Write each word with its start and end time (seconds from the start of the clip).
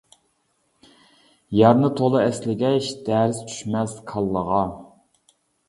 يارنى 1.57 1.91
تولا 1.99 2.23
ئەسلىگەچ، 2.29 2.89
دەرس 3.13 3.45
چۈشمەس 3.53 3.97
كاللىغا. 4.11 4.67